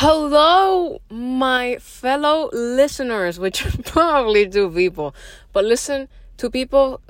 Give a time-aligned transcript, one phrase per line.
[0.00, 5.14] Hello, my fellow listeners, which probably two people,
[5.54, 7.00] but listen, two people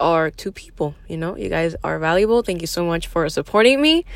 [0.00, 2.40] are two people, you know, you guys are valuable.
[2.42, 4.06] Thank you so much for supporting me.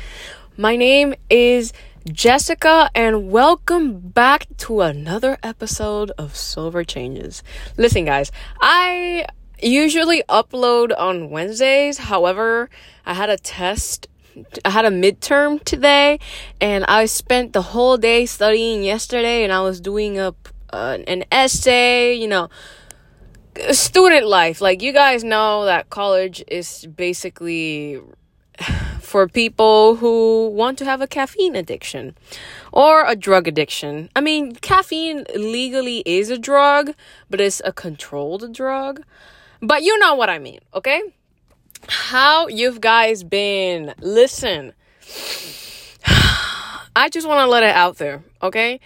[0.57, 1.71] My name is
[2.11, 7.43] Jessica, and welcome back to another episode of Silver Changes.
[7.77, 9.27] Listen, guys, I
[9.61, 11.99] usually upload on Wednesdays.
[11.99, 12.71] However,
[13.05, 14.07] I had a test
[14.65, 16.19] I had a midterm today
[16.59, 20.33] and I spent the whole day studying yesterday and I was doing a
[20.71, 22.49] uh, an essay, you know,
[23.71, 24.61] student life.
[24.61, 28.01] Like you guys know that college is basically
[29.01, 32.15] for people who want to have a caffeine addiction
[32.71, 34.09] or a drug addiction.
[34.15, 36.93] I mean, caffeine legally is a drug,
[37.29, 39.03] but it's a controlled drug.
[39.61, 41.01] But you know what I mean, okay?
[41.87, 43.93] How you've guys been.
[43.99, 44.73] Listen,
[46.05, 48.79] I just want to let it out there, okay?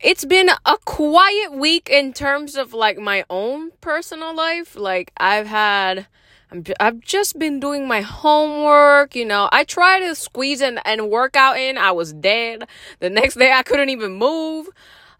[0.00, 4.76] It's been a quiet week in terms of like my own personal life.
[4.76, 6.06] Like I've had
[6.50, 9.48] I'm, I've just been doing my homework, you know.
[9.50, 11.76] I tried to squeeze in and work out in.
[11.76, 12.68] I was dead.
[13.00, 14.68] The next day I couldn't even move.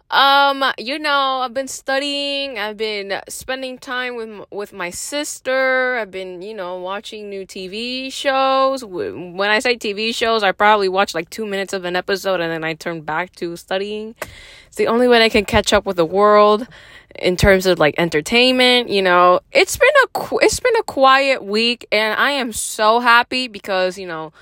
[0.09, 2.59] Um, you know, I've been studying.
[2.59, 5.97] I've been spending time with with my sister.
[5.97, 8.85] I've been, you know, watching new TV shows.
[8.85, 12.53] When I say TV shows, I probably watch like 2 minutes of an episode and
[12.53, 14.15] then I turn back to studying.
[14.69, 16.69] It's the only way I can catch up with the world
[17.19, 19.41] in terms of like entertainment, you know.
[19.51, 24.07] It's been a it's been a quiet week and I am so happy because, you
[24.07, 24.33] know,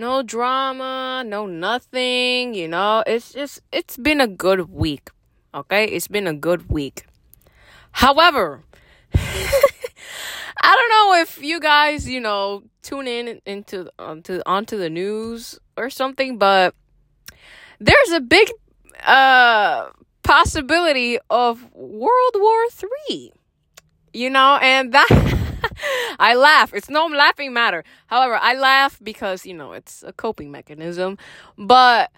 [0.00, 3.04] no drama, no nothing, you know.
[3.06, 5.10] It's just it's been a good week.
[5.54, 5.84] Okay?
[5.84, 7.04] It's been a good week.
[7.92, 8.64] However,
[9.14, 15.58] I don't know if you guys, you know, tune in into onto onto the news
[15.76, 16.74] or something, but
[17.78, 18.50] there's a big
[19.04, 19.90] uh
[20.22, 23.32] possibility of World War 3.
[24.12, 25.08] You know, and that
[26.18, 26.72] I laugh.
[26.74, 27.84] It's no laughing matter.
[28.06, 31.18] However, I laugh because, you know, it's a coping mechanism.
[31.56, 32.10] But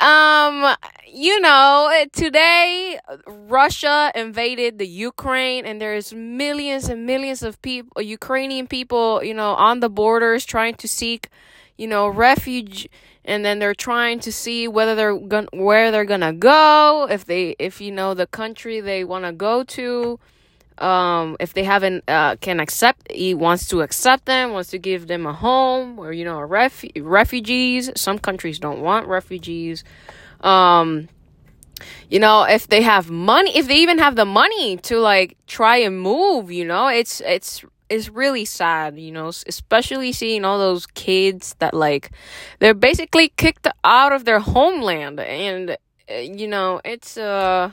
[0.00, 0.76] um
[1.10, 8.66] you know today russia invaded the ukraine and there's millions and millions of people ukrainian
[8.66, 11.30] people you know on the borders trying to seek
[11.78, 12.88] you know refuge
[13.24, 17.56] and then they're trying to see whether they're going where they're gonna go if they
[17.58, 20.18] if you know the country they want to go to
[20.80, 25.06] um, if they haven't uh, can accept he wants to accept them wants to give
[25.06, 27.90] them a home or you know a ref- refugees.
[27.96, 29.84] Some countries don't want refugees.
[30.40, 31.08] Um,
[32.08, 35.78] you know if they have money if they even have the money to like try
[35.78, 40.86] and move you know it's it's it's really sad you know especially seeing all those
[40.86, 42.10] kids that like
[42.58, 45.20] they're basically kicked out of their homeland.
[45.20, 45.76] And
[46.10, 47.72] uh, you know it's uh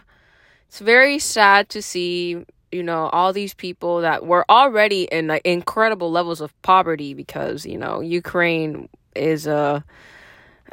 [0.68, 5.42] it's very sad to see you know all these people that were already in like
[5.46, 9.84] incredible levels of poverty because you know Ukraine is a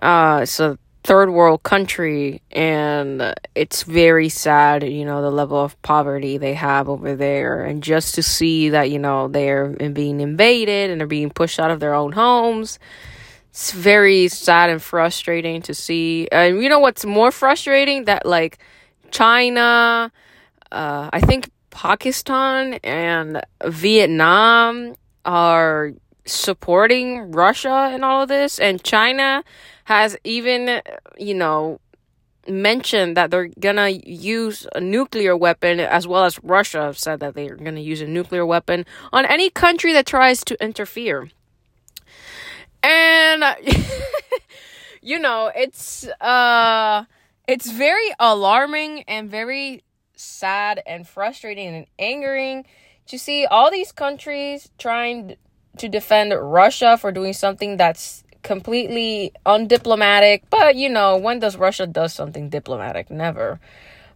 [0.03, 5.81] uh it's a third world country and it's very sad you know the level of
[5.83, 7.65] poverty they have over there.
[7.65, 11.71] And just to see that you know they're being invaded and they're being pushed out
[11.71, 12.79] of their own homes
[13.51, 16.27] it's very sad and frustrating to see.
[16.33, 18.07] And you know what's more frustrating?
[18.07, 18.59] That like
[19.13, 20.11] China
[20.75, 25.93] uh, I think Pakistan and Vietnam are
[26.25, 29.43] supporting Russia in all of this, and China
[29.85, 30.81] has even,
[31.19, 31.81] you know,
[32.49, 37.35] mentioned that they're gonna use a nuclear weapon, as well as Russia have said that
[37.35, 41.29] they're gonna use a nuclear weapon on any country that tries to interfere.
[42.83, 43.45] And
[45.03, 47.05] you know, it's uh
[47.49, 49.83] it's very alarming and very
[50.17, 52.65] sad and frustrating and angering
[53.07, 55.37] to see all these countries trying
[55.79, 60.43] to defend Russia for doing something that's completely undiplomatic.
[60.51, 63.11] But you know, when does Russia does something diplomatic?
[63.11, 63.61] Never.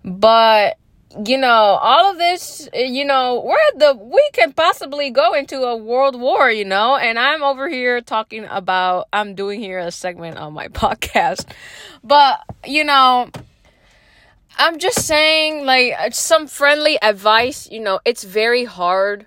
[0.05, 0.79] But
[1.25, 5.63] you know, all of this, eh, you know, where the we can possibly go into
[5.63, 9.91] a world war, you know, and I'm over here talking about I'm doing here a
[9.91, 11.51] segment on my podcast.
[12.05, 13.31] But, you know,
[14.61, 17.69] I'm just saying, like, uh, some friendly advice.
[17.71, 19.27] You know, it's very hard.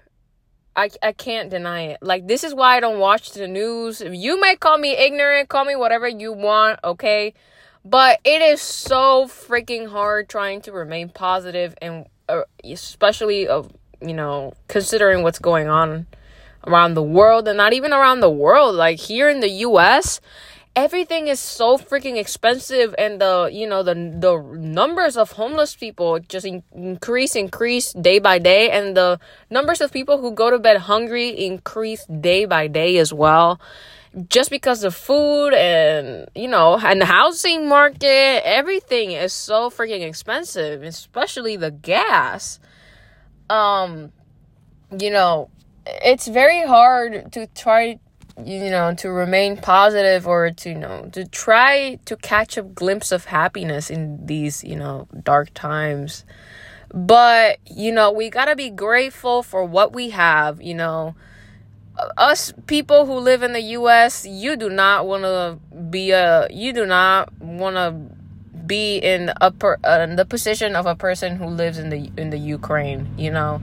[0.76, 2.00] I, I can't deny it.
[2.02, 4.02] Like, this is why I don't watch the news.
[4.02, 7.34] You may call me ignorant, call me whatever you want, okay?
[7.86, 14.06] But it is so freaking hard trying to remain positive and uh, especially of, uh,
[14.06, 16.08] you know, considering what's going on
[16.68, 18.76] around the world and not even around the world.
[18.76, 20.20] Like, here in the US,
[20.76, 26.20] everything is so freaking expensive and the you know the the numbers of homeless people
[26.20, 28.70] just in- increase increase day by day.
[28.70, 29.20] And the
[29.50, 33.60] numbers of people who go to bed hungry increase day by day as well.
[34.28, 40.08] Just because of food and you know and the housing market everything is so freaking
[40.08, 42.60] expensive especially the gas.
[43.50, 44.12] Um
[44.98, 45.50] you know
[45.86, 48.00] it's very hard to try
[48.46, 53.12] you know to remain positive or to you know to try to catch a glimpse
[53.12, 56.26] of happiness in these you know dark times.
[56.94, 61.16] But you know we got to be grateful for what we have you know.
[62.18, 65.60] Us people who live in the US you do not want to
[65.90, 67.96] be a you do not want to
[68.66, 69.54] be in a
[69.84, 73.30] uh, in the position of a person who lives in the in the Ukraine you
[73.30, 73.62] know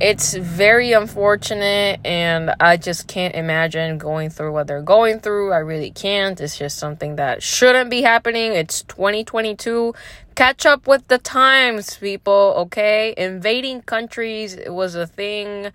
[0.00, 5.52] it's very unfortunate and i just can't imagine going through what they're going through.
[5.52, 6.40] I really can't.
[6.40, 8.54] It's just something that shouldn't be happening.
[8.54, 9.94] It's 2022
[10.34, 13.12] catch up with the times people okay?
[13.16, 15.70] Invading countries was a thing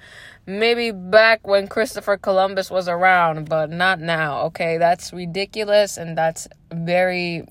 [0.47, 4.77] maybe back when christopher columbus was around but not now okay?
[4.77, 7.45] That's ridiculous and that's very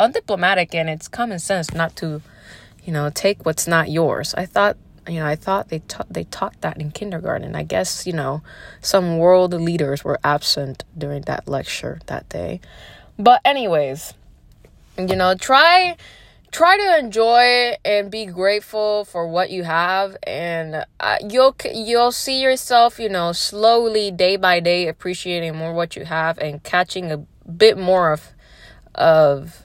[0.00, 2.22] undiplomatic and it's common sense not to
[2.84, 4.34] you know take what's not yours.
[4.34, 4.76] I thought
[5.08, 7.54] you know, I thought they taught they taught that in kindergarten.
[7.54, 8.42] I guess you know
[8.80, 12.60] some world leaders were absent during that lecture that day.
[13.18, 14.14] But anyways,
[14.98, 15.96] you know, try
[16.50, 22.40] try to enjoy and be grateful for what you have and uh, you'll you'll see
[22.40, 27.18] yourself you know slowly day by day appreciating more what you have and catching a
[27.50, 28.32] bit more of
[28.94, 29.62] of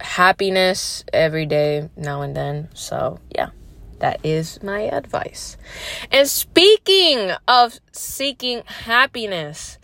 [0.00, 3.50] happiness every day now and then so yeah
[3.98, 5.56] that is my advice.
[6.10, 9.78] And speaking of seeking happiness,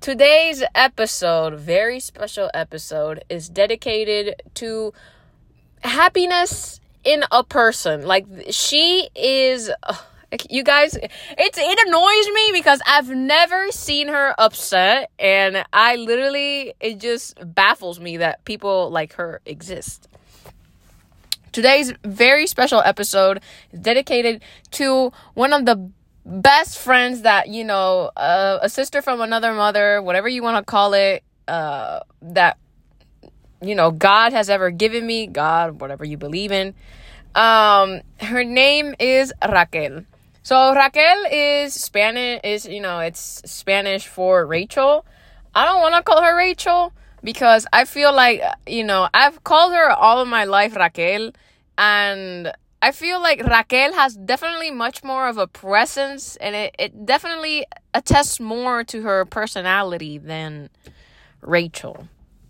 [0.00, 4.92] today's episode, very special episode, is dedicated to
[5.82, 8.02] happiness in a person.
[8.06, 9.70] Like she is
[10.48, 16.74] you guys it's it annoys me because I've never seen her upset and I literally
[16.80, 20.08] it just baffles me that people like her exist.
[21.52, 23.40] Today's very special episode
[23.72, 24.42] is dedicated
[24.72, 25.90] to one of the
[26.24, 30.70] best friends that, you know, uh, a sister from another mother, whatever you want to
[30.70, 32.56] call it, uh, that,
[33.60, 36.74] you know, God has ever given me, God, whatever you believe in.
[37.34, 40.04] Um, her name is Raquel.
[40.42, 45.04] So Raquel is Spanish, is, you know, it's Spanish for Rachel.
[45.54, 46.92] I don't want to call her Rachel
[47.22, 51.32] because I feel like, you know, I've called her all of my life Raquel,
[51.76, 52.52] and
[52.82, 57.66] I feel like Raquel has definitely much more of a presence, and it, it definitely
[57.92, 60.70] attests more to her personality than
[61.42, 62.08] Rachel.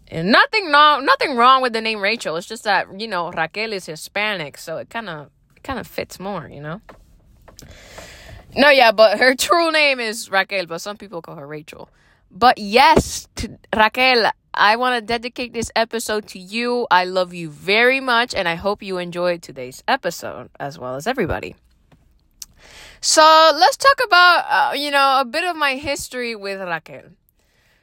[0.09, 2.37] And nothing wrong, nothing wrong with the name Rachel.
[2.37, 5.31] It's just that you know Raquel is Hispanic, so it kind of
[5.63, 6.81] kind of fits more, you know.
[8.57, 11.89] No, yeah, but her true name is Raquel, but some people call her Rachel.
[12.31, 16.87] But yes, to Raquel, I want to dedicate this episode to you.
[16.91, 21.07] I love you very much, and I hope you enjoyed today's episode as well as
[21.07, 21.57] everybody.
[23.01, 23.23] So
[23.55, 27.11] let's talk about, uh, you know, a bit of my history with Raquel.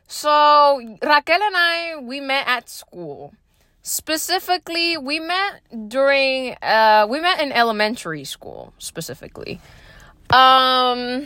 [0.08, 3.34] So Raquel and I, we met at school.
[3.82, 9.62] Specifically, we met during, uh, we met in elementary school, specifically.
[10.30, 11.26] Um,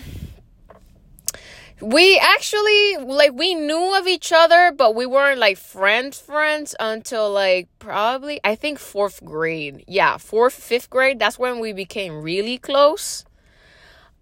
[1.81, 7.31] we actually like we knew of each other but we weren't like friends friends until
[7.31, 9.83] like probably i think fourth grade.
[9.87, 13.25] Yeah fourth fifth grade that's when we became really close.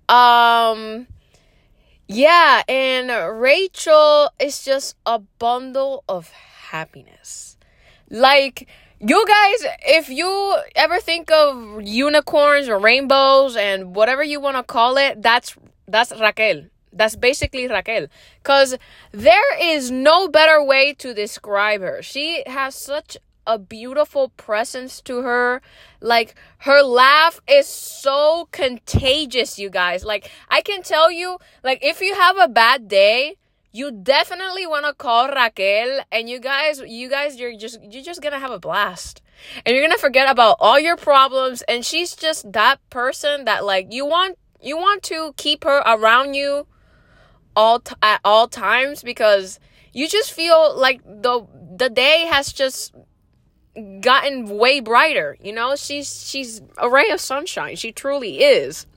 [0.07, 1.07] Um
[2.07, 3.11] yeah and
[3.41, 7.57] rachel is just a bundle of happiness.
[8.09, 8.67] Like
[9.01, 14.63] you guys if you ever think of unicorns or rainbows and whatever you want to
[14.63, 15.55] call it that's
[15.87, 18.07] that's raquel that's basically Raquel.
[18.41, 18.77] Because
[19.11, 22.01] there is no better way to describe her.
[22.01, 23.17] She has such
[23.47, 25.61] a beautiful presence to her.
[26.01, 30.05] Like, her laugh is so contagious, you guys.
[30.05, 33.35] Like, I can tell you, like, if you have a bad day,
[33.71, 38.21] you definitely want to call Raquel and you guys you guys you're just you're just
[38.21, 39.21] going to have a blast.
[39.65, 43.63] And you're going to forget about all your problems and she's just that person that
[43.63, 46.65] like you want you want to keep her around you
[47.59, 49.59] all t- at all times because
[49.91, 52.95] you just feel like the the day has just
[54.01, 58.87] gotten way brighter you know she's she's a ray of sunshine she truly is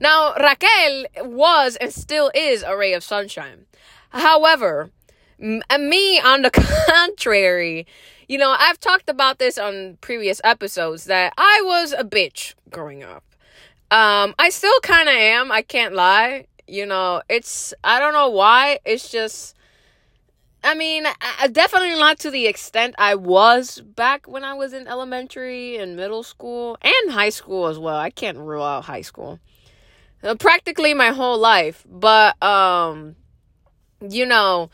[0.00, 3.66] now raquel was and still is a ray of sunshine
[4.10, 4.90] however
[5.40, 6.50] M- me, on the
[6.90, 7.86] contrary,
[8.28, 13.02] you know, I've talked about this on previous episodes that I was a bitch growing
[13.02, 13.24] up.
[13.90, 15.50] Um, I still kind of am.
[15.50, 16.46] I can't lie.
[16.70, 18.78] You know, it's I don't know why.
[18.84, 19.56] It's just
[20.62, 24.86] I mean, I, definitely not to the extent I was back when I was in
[24.86, 27.96] elementary and middle school and high school as well.
[27.96, 29.40] I can't rule out high school.
[30.22, 33.16] Uh, practically my whole life, but um
[34.08, 34.70] you know,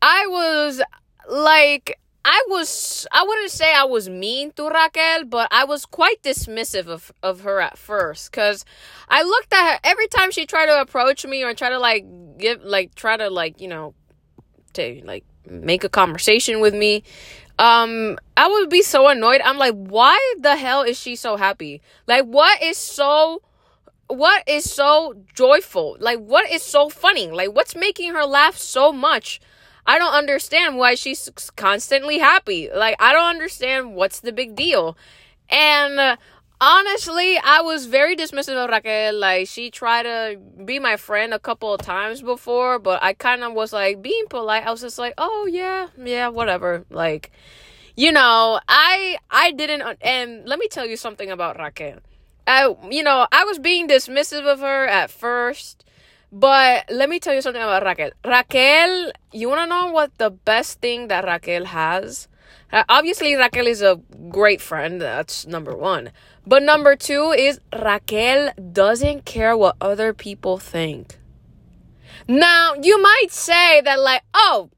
[0.00, 0.80] I was
[1.28, 6.22] like I was I wouldn't say I was mean to Raquel, but I was quite
[6.22, 8.64] dismissive of, of her at first cuz
[9.08, 12.04] I looked at her every time she tried to approach me or try to like
[12.38, 13.94] give like try to like, you know,
[14.74, 17.02] to like make a conversation with me.
[17.58, 19.40] Um I would be so annoyed.
[19.42, 21.80] I'm like, "Why the hell is she so happy?
[22.06, 23.42] Like what is so
[24.08, 25.96] what is so joyful?
[26.00, 27.30] Like what is so funny?
[27.30, 29.40] Like what's making her laugh so much?"
[29.88, 32.68] I don't understand why she's constantly happy.
[32.72, 34.98] Like, I don't understand what's the big deal.
[35.48, 36.16] And uh,
[36.60, 39.18] honestly, I was very dismissive of Raquel.
[39.18, 43.42] Like, she tried to be my friend a couple of times before, but I kind
[43.42, 44.66] of was like being polite.
[44.66, 46.84] I was just like, oh, yeah, yeah, whatever.
[46.90, 47.32] Like,
[47.96, 52.00] you know, I I didn't and let me tell you something about Raquel.
[52.46, 55.84] I you know, I was being dismissive of her at first
[56.30, 58.10] but let me tell you something about Raquel.
[58.24, 62.28] Raquel, you want to know what the best thing that Raquel has?
[62.72, 65.00] Uh, obviously, Raquel is a great friend.
[65.00, 66.10] That's number one.
[66.46, 71.18] But number two is Raquel doesn't care what other people think.
[72.26, 74.70] Now, you might say that, like, oh,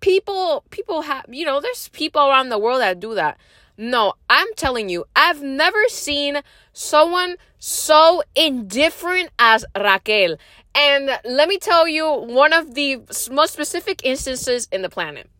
[0.00, 3.38] people, people have, you know, there's people around the world that do that.
[3.78, 6.40] No, I'm telling you, I've never seen
[6.72, 10.36] someone so indifferent as Raquel.
[10.76, 12.98] And let me tell you one of the
[13.30, 15.30] most specific instances in the planet.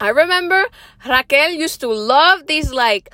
[0.00, 0.66] I remember
[1.06, 3.10] Raquel used to love these like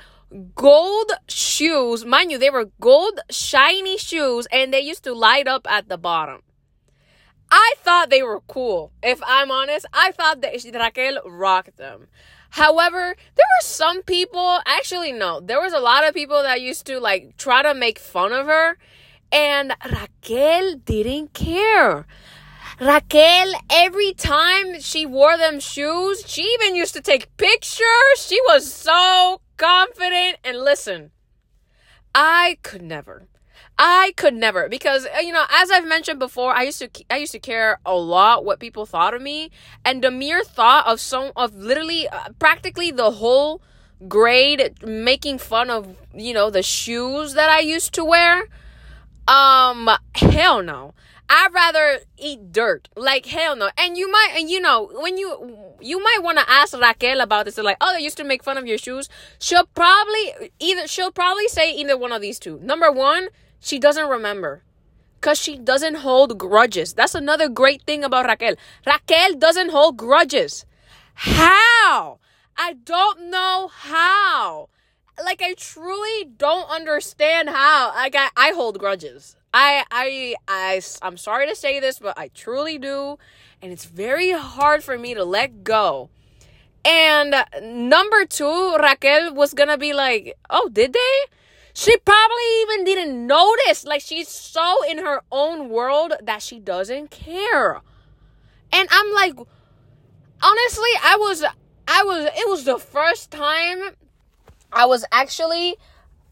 [0.55, 2.05] gold shoes.
[2.05, 5.97] Mind you, they were gold shiny shoes and they used to light up at the
[5.97, 6.41] bottom.
[7.51, 8.91] I thought they were cool.
[9.03, 12.07] If I'm honest, I thought that Raquel rocked them.
[12.49, 16.87] However, there were some people, actually, no, there was a lot of people that used
[16.87, 18.79] to like try to make fun of her
[19.33, 22.05] and Raquel didn't care.
[22.79, 28.17] Raquel, every time she wore them shoes, she even used to take pictures.
[28.17, 30.37] She was so confident.
[30.43, 31.11] And listen,
[32.13, 33.27] I could never.
[33.77, 37.17] I could never because uh, you know as I've mentioned before I used to I
[37.17, 39.49] used to care a lot what people thought of me
[39.83, 43.63] and the mere thought of some of literally uh, practically the whole
[44.07, 48.47] grade making fun of you know the shoes that I used to wear
[49.27, 50.93] um, hell no.
[51.29, 52.89] I'd rather eat dirt.
[52.95, 53.69] Like hell no.
[53.77, 57.45] And you might and you know, when you you might want to ask Raquel about
[57.45, 57.57] this.
[57.57, 59.09] like, oh, they used to make fun of your shoes.
[59.39, 62.59] She'll probably either she'll probably say either one of these two.
[62.61, 64.63] Number one, she doesn't remember.
[65.21, 66.93] Cause she doesn't hold grudges.
[66.93, 68.55] That's another great thing about Raquel.
[68.85, 70.65] Raquel doesn't hold grudges.
[71.13, 72.19] How?
[72.57, 74.67] I don't know how
[75.23, 79.35] like I truly don't understand how like I, I hold grudges.
[79.53, 83.17] I I I I'm sorry to say this, but I truly do,
[83.61, 86.09] and it's very hard for me to let go.
[86.85, 91.33] And number two, Raquel was gonna be like, "Oh, did they?"
[91.73, 93.85] She probably even didn't notice.
[93.85, 97.81] Like she's so in her own world that she doesn't care.
[98.71, 99.33] And I'm like,
[100.41, 101.43] honestly, I was
[101.87, 103.91] I was it was the first time
[104.73, 105.77] I was actually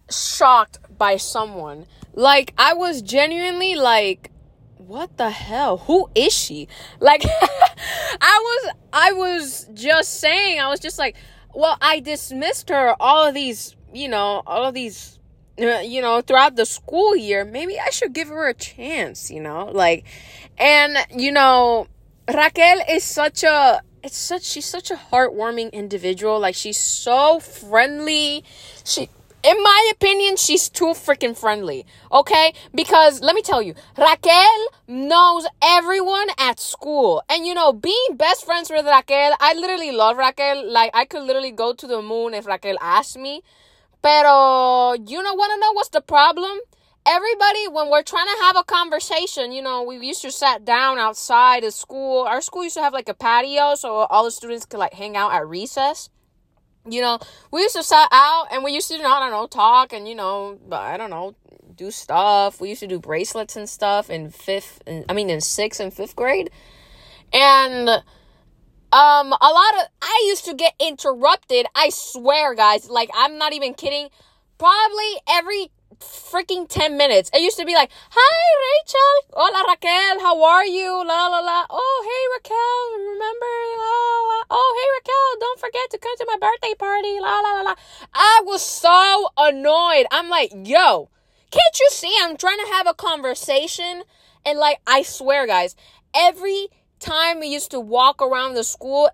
[0.09, 1.85] shocked by someone.
[2.13, 4.31] Like, I was genuinely like,
[4.77, 5.77] what the hell?
[5.77, 6.67] Who is she?
[6.99, 11.15] Like, I was, I was just saying, I was just like,
[11.53, 15.19] well, I dismissed her all of these, you know, all of these,
[15.59, 17.45] uh, you know, throughout the school year.
[17.45, 20.05] Maybe I should give her a chance, you know, like,
[20.57, 21.87] and, you know,
[22.27, 26.39] Raquel is such a it's such she's such a heartwarming individual.
[26.39, 28.43] Like she's so friendly.
[28.83, 29.09] She
[29.43, 31.85] in my opinion, she's too freaking friendly.
[32.11, 32.53] Okay?
[32.75, 37.23] Because let me tell you, Raquel knows everyone at school.
[37.29, 40.71] And you know, being best friends with Raquel, I literally love Raquel.
[40.71, 43.41] Like I could literally go to the moon if Raquel asked me.
[44.01, 46.59] Pero you know wanna know what's the problem?
[47.05, 50.99] Everybody when we're trying to have a conversation you know we used to sit down
[50.99, 54.65] outside of school our school used to have like a patio so all the students
[54.65, 56.09] could like hang out at recess
[56.87, 57.17] you know
[57.51, 60.13] we used to sit out and we used to i don't know talk and you
[60.13, 61.35] know i don't know
[61.75, 65.41] do stuff we used to do bracelets and stuff in fifth and i mean in
[65.41, 66.49] sixth and fifth grade
[67.33, 67.89] and
[68.93, 71.65] Um, a lot of I used to get interrupted.
[71.73, 72.89] I swear, guys.
[72.89, 74.09] Like I'm not even kidding.
[74.57, 77.29] Probably every freaking 10 minutes.
[77.33, 79.33] It used to be like, Hi, Rachel.
[79.33, 80.19] Hola, Raquel.
[80.19, 80.89] How are you?
[81.05, 81.65] La, la, la.
[81.69, 82.99] Oh, hey, Raquel.
[83.13, 83.53] Remember?
[83.77, 83.97] La,
[84.29, 84.43] la.
[84.49, 85.39] Oh, hey, Raquel.
[85.39, 87.19] Don't forget to come to my birthday party.
[87.19, 87.75] La, la, la, la.
[88.13, 90.07] I was so annoyed.
[90.11, 91.09] I'm like, yo,
[91.51, 94.03] can't you see I'm trying to have a conversation?
[94.45, 95.75] And like, I swear, guys,
[96.15, 96.69] every
[97.01, 99.09] time we used to walk around the school,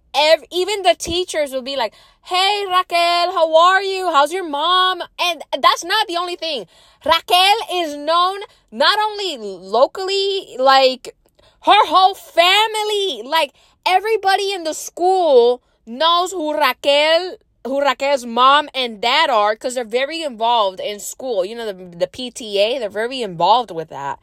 [0.52, 4.12] even the teachers would be like, Hey Raquel, how are you?
[4.12, 5.02] How's your mom?
[5.20, 6.68] And that's not the only thing.
[7.06, 8.42] Raquel is known
[8.72, 11.16] not only locally, like
[11.64, 13.54] her whole family, like
[13.86, 19.84] everybody in the school knows who Raquel who Raquel's mom and dad are because they're
[19.84, 21.46] very involved in school.
[21.46, 24.20] You know, the, the PTA, they're very involved with that.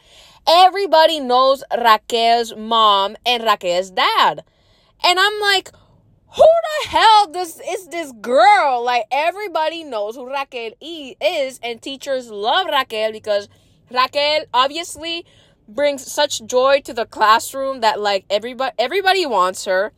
[0.47, 4.45] Everybody knows Raquel's mom and Raquel's dad.
[5.03, 5.71] And I'm like,
[6.37, 8.83] who the hell this is this girl?
[8.85, 13.49] Like everybody knows who Raquel is, and teachers love Raquel because
[13.91, 15.25] Raquel obviously
[15.67, 19.93] brings such joy to the classroom that like everybody everybody wants her.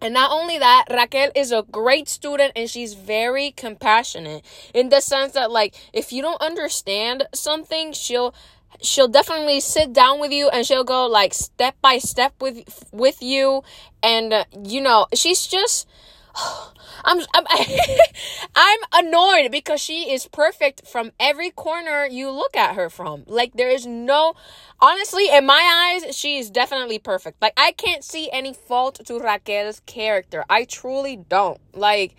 [0.00, 5.00] And not only that, Raquel is a great student and she's very compassionate in the
[5.00, 8.34] sense that like if you don't understand something, she'll
[8.82, 13.22] she'll definitely sit down with you and she'll go like step by step with with
[13.22, 13.62] you
[14.02, 15.86] and uh, you know she's just
[17.04, 17.44] I'm I'm
[18.56, 23.24] I'm annoyed because she is perfect from every corner you look at her from.
[23.26, 24.34] Like there is no
[24.80, 27.40] honestly in my eyes she is definitely perfect.
[27.40, 30.44] Like I can't see any fault to Raquel's character.
[30.48, 31.60] I truly don't.
[31.74, 32.16] Like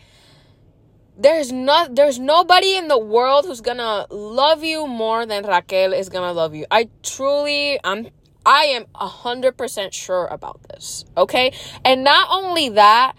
[1.17, 6.09] there's not there's nobody in the world who's gonna love you more than Raquel is
[6.09, 6.65] gonna love you.
[6.69, 8.07] I truly I'm
[8.45, 11.05] I am a hundred percent sure about this.
[11.17, 11.53] Okay?
[11.83, 13.13] And not only that,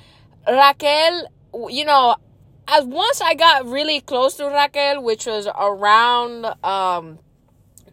[0.47, 1.27] Raquel,
[1.69, 2.17] you know,
[2.69, 7.19] as once I got really close to Raquel, which was around um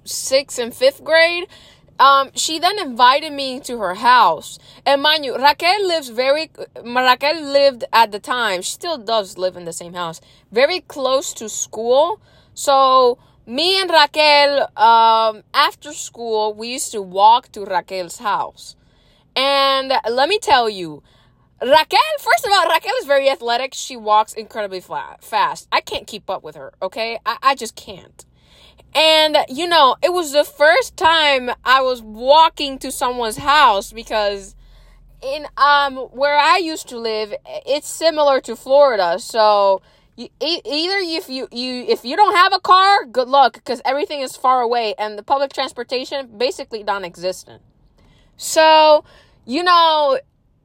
[0.04, 1.48] sixth and fifth grade,
[2.00, 4.60] um, she then invited me to her house.
[4.86, 6.52] And mind you, Raquel lives very,
[6.84, 10.20] Raquel lived at the time, she still does live in the same house,
[10.52, 12.20] very close to school.
[12.54, 18.76] So, me and Raquel, um, after school, we used to walk to Raquel's house.
[19.36, 21.04] And let me tell you,
[21.62, 23.74] Raquel, first of all, Raquel is very athletic.
[23.74, 25.68] She walks incredibly flat, fast.
[25.72, 27.20] I can't keep up with her, okay?
[27.26, 28.26] I, I just can't.
[28.96, 34.56] And, you know, it was the first time I was walking to someone's house because
[35.22, 39.20] in um where I used to live, it's similar to Florida.
[39.20, 39.82] So,
[40.16, 44.22] you, either if you, you if you don't have a car, good luck because everything
[44.22, 47.62] is far away and the public transportation basically non-existent.
[48.38, 49.04] So,
[49.46, 50.20] you know,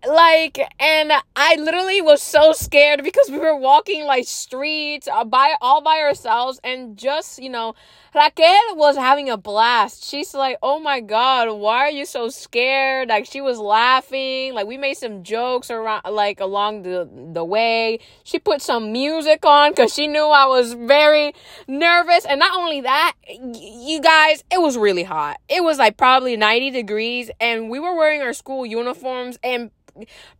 [0.07, 5.55] like and i literally was so scared because we were walking like streets uh, by
[5.61, 7.75] all by ourselves and just you know
[8.15, 10.05] raquel was having a blast.
[10.05, 13.09] She's like oh my god why are you so scared?
[13.09, 14.55] Like she was laughing.
[14.55, 18.01] Like we made some jokes around like along the the way.
[18.25, 21.33] She put some music on because she knew i was very
[21.67, 22.25] nervous.
[22.25, 25.37] And not only that you guys it was really hot.
[25.49, 29.71] It was like probably 90 degrees and we were wearing our school uniforms and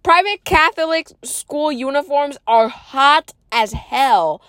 [0.03, 4.43] private Catholic school uniforms are hot as hell.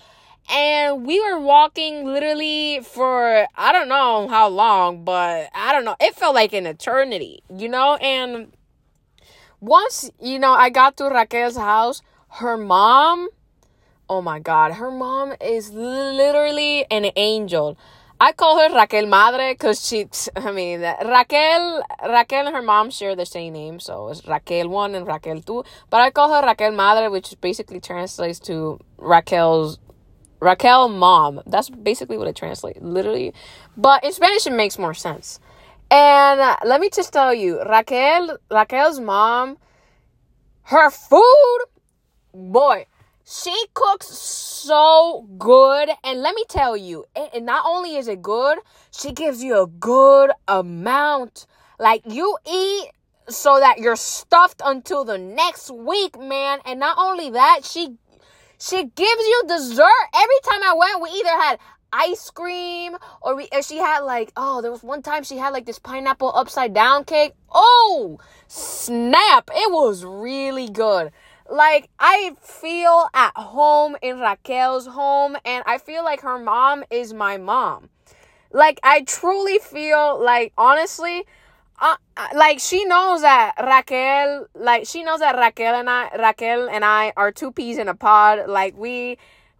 [0.51, 5.95] And we were walking literally for I don't know how long, but I don't know.
[5.99, 7.95] It felt like an eternity, you know?
[7.95, 8.51] And
[9.59, 13.29] once, you know, I got to Raquel's house, her mom,
[14.09, 17.77] oh my god, her mom is literally an angel.
[18.21, 23.15] I call her Raquel Madre because she, I mean, Raquel, Raquel and her mom share
[23.15, 25.63] the same name, so it's Raquel 1 and Raquel 2.
[25.89, 29.79] But I call her Raquel Madre, which basically translates to Raquel's,
[30.39, 31.41] Raquel mom.
[31.47, 33.33] That's basically what it translates, literally.
[33.75, 35.39] But in Spanish, it makes more sense.
[35.89, 39.57] And uh, let me just tell you, Raquel, Raquel's mom,
[40.65, 41.59] her food,
[42.35, 42.85] boy,
[43.25, 45.89] she cooks so good.
[46.03, 48.59] And let me tell you, and not only is it good,
[48.91, 51.45] she gives you a good amount.
[51.79, 52.89] Like you eat
[53.29, 56.59] so that you're stuffed until the next week, man.
[56.65, 57.95] And not only that, she
[58.59, 59.87] she gives you dessert.
[60.13, 61.59] Every time I went, we either had
[61.93, 65.65] ice cream or we she had like oh there was one time she had like
[65.65, 67.33] this pineapple upside down cake.
[67.51, 69.49] Oh, snap.
[69.53, 71.11] It was really good
[71.51, 77.13] like I feel at home in Raquel's home and I feel like her mom is
[77.13, 77.89] my mom.
[78.51, 81.25] Like I truly feel like honestly
[81.81, 81.95] uh,
[82.35, 87.11] like she knows that Raquel, like she knows that Raquel and I, Raquel and I
[87.17, 88.47] are two peas in a pod.
[88.47, 89.17] Like we,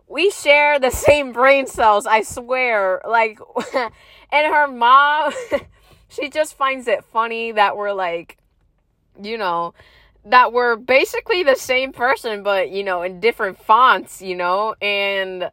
[0.07, 2.05] we share the same brain cells.
[2.05, 3.01] I swear.
[3.09, 3.39] Like,
[3.73, 5.33] and her mom,
[6.09, 8.37] she just finds it funny that we're like,
[9.19, 9.73] you know,
[10.25, 14.21] that we're basically the same person, but you know, in different fonts.
[14.21, 15.49] You know, and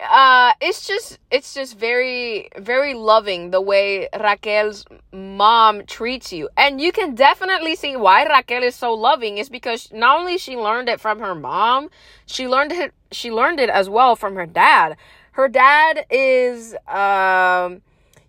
[0.00, 6.48] uh it's just it's just very very loving the way Raquel's mom treats you.
[6.56, 10.56] And you can definitely see why Raquel is so loving is because not only she
[10.56, 11.88] learned it from her mom,
[12.26, 14.96] she learned it she learned it as well from her dad.
[15.32, 17.82] Her dad is um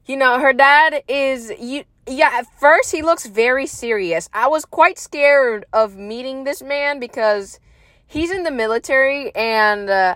[0.06, 4.30] you know, her dad is you yeah, at first he looks very serious.
[4.34, 7.60] I was quite scared of meeting this man because
[8.08, 10.16] he's in the military and uh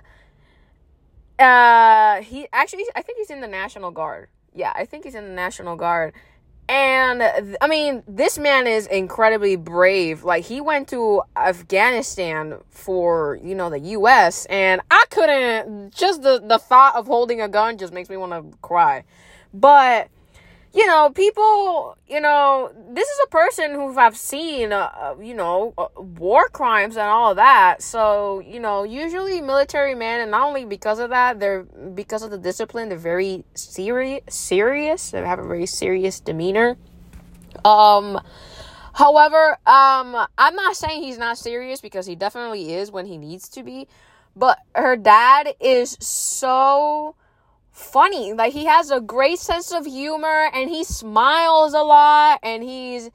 [1.40, 4.30] uh, he actually, I think he's in the National Guard.
[4.54, 6.14] Yeah, I think he's in the National Guard.
[6.70, 7.22] And
[7.60, 10.24] I mean, this man is incredibly brave.
[10.24, 16.40] Like he went to Afghanistan for, you know, the US and I couldn't just the
[16.40, 19.04] the thought of holding a gun just makes me want to cry.
[19.54, 20.08] But
[20.74, 25.36] you know, people, you know, this is a person who I've seen, uh, uh, you
[25.36, 27.84] know, uh, war crimes and all that.
[27.84, 32.32] So, you know, usually military men, and not only because of that, they're because of
[32.32, 34.24] the discipline, they're very serious.
[34.30, 35.12] Serious.
[35.12, 36.76] They have a very serious demeanor.
[37.64, 38.20] Um,
[38.94, 43.48] however, um, I'm not saying he's not serious because he definitely is when he needs
[43.50, 43.88] to be.
[44.36, 47.16] But her dad is so
[47.74, 48.32] funny.
[48.34, 53.10] Like he has a great sense of humor and he smiles a lot and he's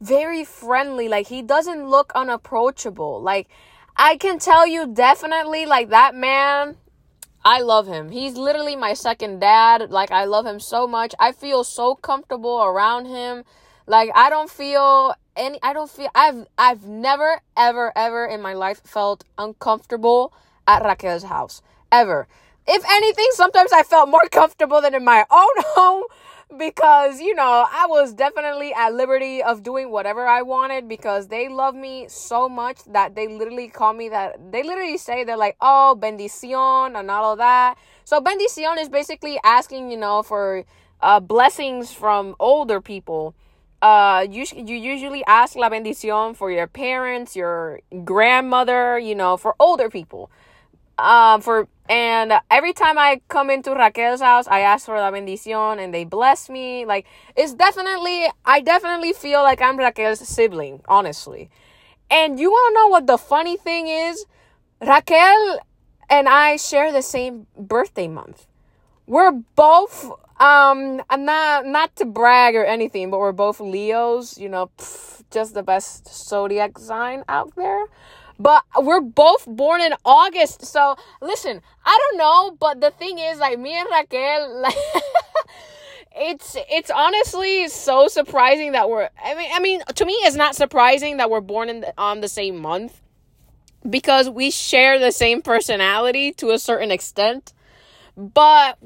[0.00, 1.08] very friendly.
[1.08, 3.22] Like he doesn't look unapproachable.
[3.22, 3.48] Like
[3.96, 6.76] I can tell you definitely like that man
[7.42, 8.10] I love him.
[8.10, 9.90] He's literally my second dad.
[9.90, 11.14] Like I love him so much.
[11.18, 13.44] I feel so comfortable around him.
[13.86, 18.52] Like I don't feel any I don't feel I've I've never ever ever in my
[18.52, 20.34] life felt uncomfortable
[20.66, 21.62] at Raquel's house.
[21.90, 22.28] Ever
[22.66, 26.04] if anything, sometimes I felt more comfortable than in my own home
[26.58, 31.48] because, you know, I was definitely at liberty of doing whatever I wanted because they
[31.48, 34.52] love me so much that they literally call me that.
[34.52, 37.78] They literally say, they're like, oh, bendición and all of that.
[38.04, 40.64] So, bendición is basically asking, you know, for
[41.00, 43.34] uh, blessings from older people.
[43.82, 49.54] Uh, you, you usually ask la bendición for your parents, your grandmother, you know, for
[49.58, 50.30] older people.
[51.00, 55.82] Um, for and every time I come into Raquel's house, I ask for la bendición
[55.82, 56.84] and they bless me.
[56.84, 61.50] Like, it's definitely, I definitely feel like I'm Raquel's sibling, honestly.
[62.08, 64.24] And you want to know what the funny thing is?
[64.80, 65.58] Raquel
[66.08, 68.46] and I share the same birthday month.
[69.08, 74.70] We're both, um, not, not to brag or anything, but we're both Leos, you know,
[74.78, 77.86] pff, just the best zodiac sign out there
[78.40, 80.64] but we're both born in August.
[80.64, 84.74] So listen, I don't know, but the thing is, like me and Raquel, like
[86.16, 89.10] it's it's honestly so surprising that we're.
[89.22, 92.22] I mean, I mean, to me, it's not surprising that we're born in the, on
[92.22, 93.02] the same month
[93.88, 97.52] because we share the same personality to a certain extent,
[98.16, 98.78] but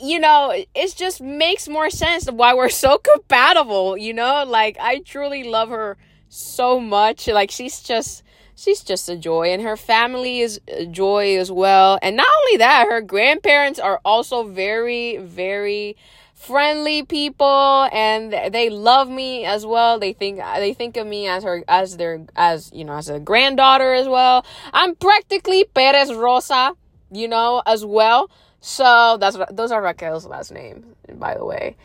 [0.00, 3.96] you know, it just makes more sense why we're so compatible.
[3.96, 5.96] You know, like I truly love her
[6.28, 7.26] so much.
[7.26, 8.22] Like she's just
[8.62, 11.98] she's just a joy and her family is a joy as well.
[12.00, 15.96] And not only that her grandparents are also very very
[16.34, 19.98] friendly people and they love me as well.
[19.98, 23.18] They think they think of me as her as their as you know as a
[23.18, 24.44] granddaughter as well.
[24.72, 26.74] I'm practically perez rosa
[27.10, 28.30] you know as well.
[28.60, 31.76] So that's those are raquel's last name by the way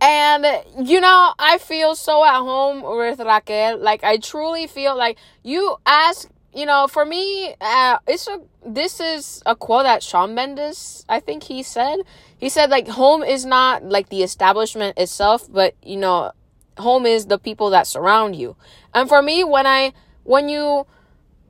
[0.00, 0.46] and
[0.88, 3.78] you know, I feel so at home with Raquel.
[3.78, 9.00] Like I truly feel like you ask, you know, for me, uh, it's a this
[9.00, 11.98] is a quote that Shawn Mendes, I think he said.
[12.38, 16.32] He said like home is not like the establishment itself, but you know,
[16.78, 18.56] home is the people that surround you.
[18.94, 19.92] And for me, when I
[20.24, 20.86] when you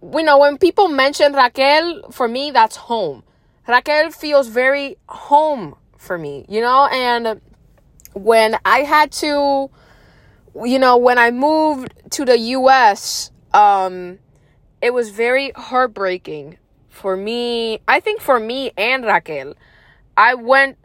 [0.03, 3.23] you know, when people mention Raquel, for me that's home.
[3.69, 7.41] Raquel feels very home for me, you know, and
[8.13, 9.71] when I had to,
[10.65, 14.19] you know, when I moved to the US, um,
[14.81, 17.81] it was very heartbreaking for me.
[17.87, 19.55] I think for me and Raquel,
[20.17, 20.79] I went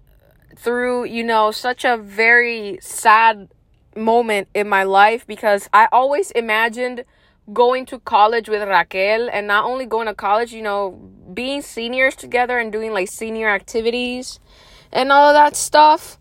[0.56, 3.50] through, you know, such a very sad
[3.96, 7.06] moment in my life because I always imagined
[7.54, 10.92] going to college with Raquel and not only going to college, you know,
[11.34, 14.40] being seniors together and doing like senior activities
[14.92, 16.18] and all of that stuff.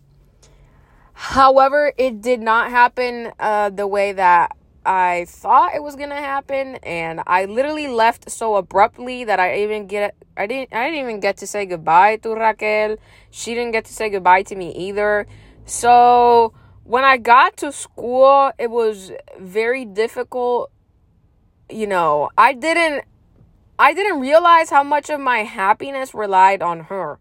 [1.15, 6.75] However, it did not happen uh, the way that I thought it was gonna happen,
[6.83, 11.19] and I literally left so abruptly that I even get I didn't I didn't even
[11.21, 12.97] get to say goodbye to Raquel.
[13.31, 15.25] She didn't get to say goodbye to me either.
[15.65, 20.69] So when I got to school, it was very difficult.
[21.69, 23.05] You know, I didn't
[23.79, 27.19] I didn't realize how much of my happiness relied on her.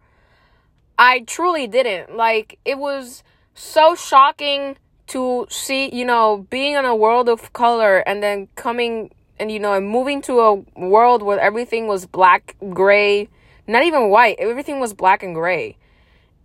[0.99, 2.17] I truly didn't.
[2.17, 3.23] Like it was
[3.55, 4.77] so shocking
[5.09, 9.59] to see, you know, being in a world of color and then coming and you
[9.59, 13.29] know, and moving to a world where everything was black, gray,
[13.67, 14.37] not even white.
[14.39, 15.77] Everything was black and gray.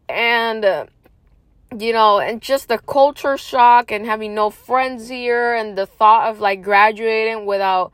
[0.07, 0.85] And uh,
[1.77, 6.29] you know, and just the culture shock and having no friends here and the thought
[6.29, 7.91] of like graduating without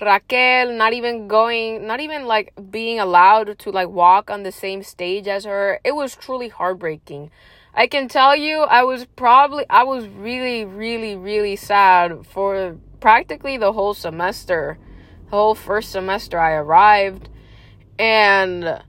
[0.00, 4.82] Raquel, not even going, not even like being allowed to like walk on the same
[4.82, 5.80] stage as her.
[5.84, 7.30] It was truly heartbreaking.
[7.78, 13.56] I can tell you, I was probably, I was really, really, really sad for practically
[13.56, 14.76] the whole semester.
[15.26, 17.28] The whole first semester I arrived.
[17.96, 18.82] And,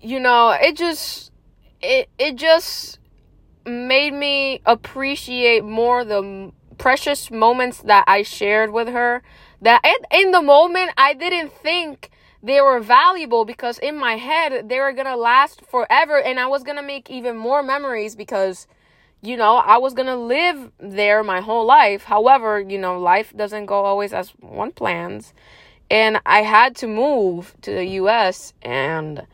[0.00, 1.30] you know, it just,
[1.80, 2.98] it, it just
[3.64, 9.22] made me appreciate more the precious moments that I shared with her.
[9.62, 12.10] That in the moment, I didn't think
[12.42, 16.62] they were valuable because in my head they were gonna last forever and I was
[16.62, 18.66] gonna make even more memories because
[19.22, 22.04] you know I was gonna live there my whole life.
[22.04, 25.32] However, you know, life doesn't go always as one plans.
[25.90, 29.26] And I had to move to the US and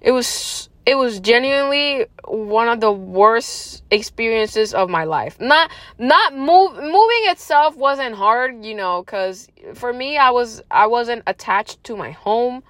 [0.00, 5.38] it was it was genuinely one of the worst experiences of my life.
[5.38, 10.88] Not not move moving itself wasn't hard, you know, cuz for me I was I
[10.88, 12.64] wasn't attached to my home.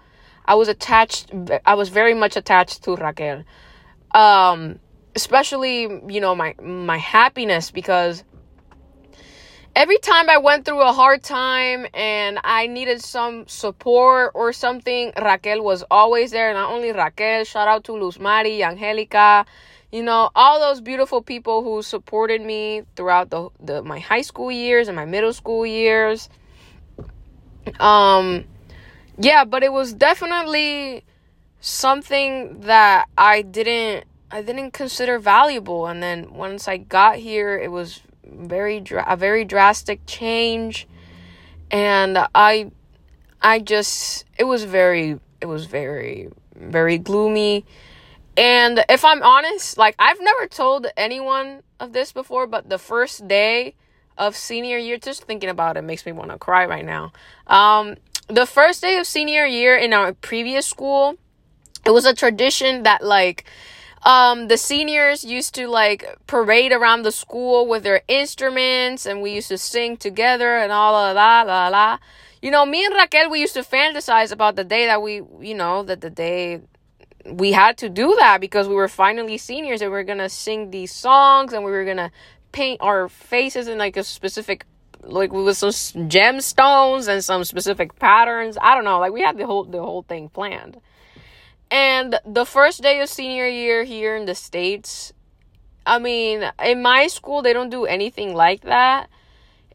[0.44, 1.32] I was attached
[1.64, 3.42] I was very much attached to Raquel.
[4.10, 4.80] Um
[5.16, 5.78] especially,
[6.14, 8.22] you know, my my happiness because
[9.74, 15.12] every time I went through a hard time and I needed some support or something,
[15.16, 16.52] Raquel was always there.
[16.52, 19.46] Not only Raquel, shout out to Luz Mari, Angelica,
[19.92, 24.50] you know, all those beautiful people who supported me throughout the, the my high school
[24.50, 26.28] years and my middle school years.
[27.78, 28.44] Um
[29.18, 31.04] yeah, but it was definitely
[31.60, 37.70] something that I didn't I didn't consider valuable and then once I got here it
[37.70, 40.86] was very dra- a very drastic change.
[41.70, 42.70] And i
[43.42, 47.64] i just it was very it was very very gloomy.
[48.36, 53.26] And if i'm honest like i've never told anyone of this before but the first
[53.28, 53.74] day
[54.18, 57.12] of senior year just thinking about it makes me want to cry right now.
[57.46, 57.96] Um
[58.28, 61.16] the first day of senior year in our previous school
[61.84, 63.44] it was a tradition that like
[64.02, 69.32] um the seniors used to like parade around the school with their instruments and we
[69.32, 71.98] used to sing together and all of that la la.
[72.40, 75.54] You know me and raquel we used to fantasize about the day that we you
[75.54, 76.60] know that the day
[77.26, 80.70] we had to do that because we were finally seniors and we are gonna sing
[80.70, 82.10] these songs and we were gonna
[82.52, 84.64] paint our faces in like a specific
[85.02, 85.70] like with some
[86.08, 88.56] gemstones and some specific patterns.
[88.60, 90.80] I don't know like we had the whole the whole thing planned
[91.70, 95.12] and the first day of senior year here in the States,
[95.86, 99.08] I mean, in my school, they don't do anything like that.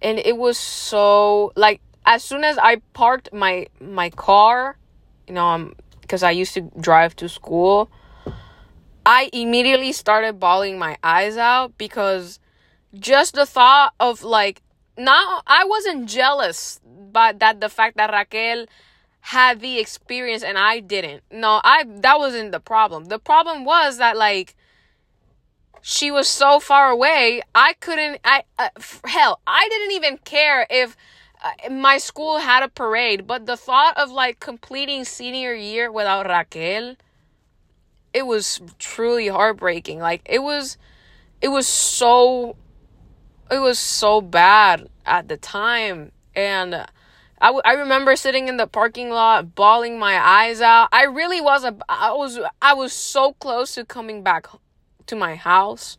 [0.02, 4.78] And it was so, like, as soon as I parked my my car,
[5.28, 7.90] you know, um, because I used to drive to school,
[9.06, 12.40] I immediately started bawling my eyes out because
[12.94, 14.62] just the thought of like,
[14.98, 18.68] now I wasn't jealous, but that the fact that Raquel
[19.30, 21.24] had the experience and I didn't.
[21.32, 23.06] No, I that wasn't the problem.
[23.06, 24.56] The problem was that like
[25.82, 27.42] she was so far away.
[27.56, 28.70] I couldn't I uh,
[29.06, 30.96] hell, I didn't even care if
[31.44, 36.28] uh, my school had a parade, but the thought of like completing senior year without
[36.28, 36.96] Raquel
[38.14, 40.00] it was truly heartbreaking.
[40.00, 40.78] Like it was
[41.42, 42.56] it was so
[43.50, 46.86] it was so bad at the time and
[47.40, 50.90] I, w- I remember sitting in the parking lot bawling my eyes out.
[50.92, 54.48] I really was a i was i was so close to coming back
[55.08, 55.98] to my house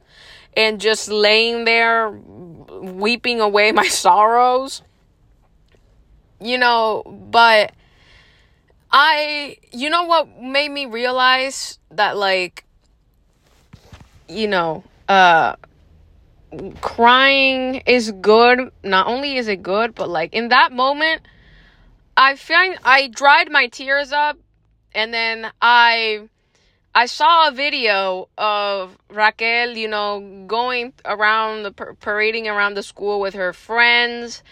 [0.57, 4.83] and just laying there weeping away my sorrows.
[6.41, 7.73] You know but
[8.93, 12.65] i you know what made me realize that like
[14.29, 15.57] you know uh
[16.81, 18.71] crying is good.
[18.83, 21.23] Not only is it good, but like in that moment,
[22.17, 24.39] I find I dried my tears up
[24.95, 26.29] and then I
[26.95, 33.21] I saw a video of Raquel, you know, going around the parading around the school
[33.21, 34.43] with her friends,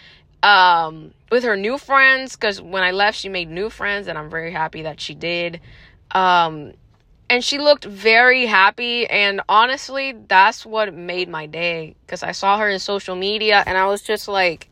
[0.42, 2.36] um, with her new friends.
[2.36, 5.62] Because when I left, she made new friends, and I'm very happy that she did.
[6.10, 6.74] Um,
[7.30, 11.96] and she looked very happy, and honestly, that's what made my day.
[12.06, 14.68] Because I saw her in social media, and I was just like,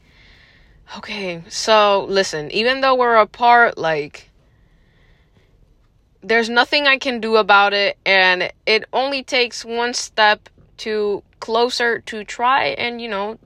[0.98, 4.30] okay, so listen, even though we're apart, like
[6.22, 11.98] there's nothing I can do about it, and it only takes one step to closer
[11.98, 13.38] to try and you know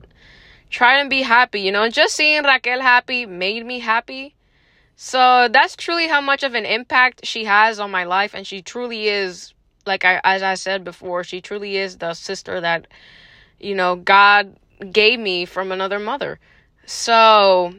[0.69, 1.61] try and be happy.
[1.61, 4.35] You know, just seeing Raquel happy made me happy.
[4.99, 8.63] So that's truly how much of an impact she has on my life, and she
[8.63, 9.53] truly is,
[9.85, 12.87] like I as I said before, she truly is the sister that
[13.59, 14.57] you know God
[14.91, 16.39] gave me from another mother.
[16.87, 17.75] So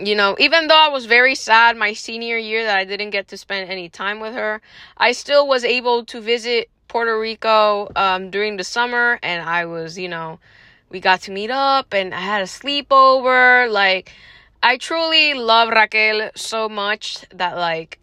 [0.00, 3.28] you know, even though I was very sad my senior year that I didn't get
[3.28, 4.60] to spend any time with her,
[4.96, 9.96] I still was able to visit Puerto Rico um, during the summer, and I was,
[9.96, 10.40] you know,
[10.90, 13.70] we got to meet up, and I had a sleepover.
[13.70, 14.12] Like,
[14.62, 17.98] I truly love Raquel so much that, like,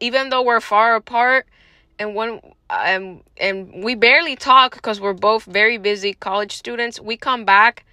[0.00, 1.46] even though we're far apart,
[1.98, 2.40] and when
[2.70, 7.84] um, and we barely talk because we're both very busy college students, we come back.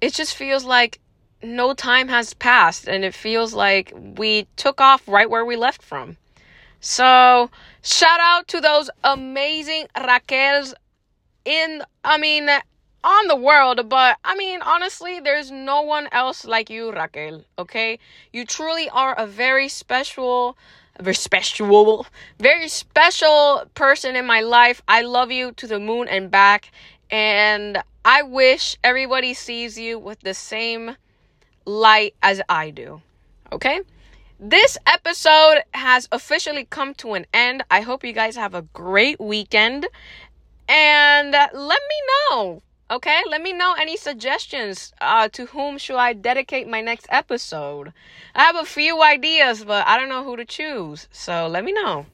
[0.00, 1.00] It just feels like
[1.42, 5.82] no time has passed and it feels like we took off right where we left
[5.82, 6.16] from.
[6.80, 7.50] So,
[7.82, 10.74] shout out to those amazing Raquels
[11.44, 12.48] in, I mean,
[13.08, 17.98] on the world, but I mean, honestly, there's no one else like you, Raquel, okay?
[18.34, 20.58] You truly are a very special,
[21.00, 22.06] very special,
[22.38, 24.82] very special person in my life.
[24.86, 26.70] I love you to the moon and back,
[27.10, 30.96] and I wish everybody sees you with the same
[31.64, 33.00] light as I do.
[33.50, 33.80] Okay?
[34.38, 37.64] This episode has officially come to an end.
[37.70, 39.86] I hope you guys have a great weekend.
[40.68, 41.54] And let
[41.90, 41.98] me
[42.30, 43.22] know, okay?
[43.28, 44.92] Let me know any suggestions.
[45.00, 47.92] Uh, to whom should I dedicate my next episode?
[48.34, 51.08] I have a few ideas, but I don't know who to choose.
[51.12, 52.06] So let me know.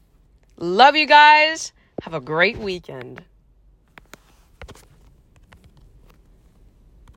[0.57, 1.73] Love you guys.
[2.03, 3.23] Have a great weekend.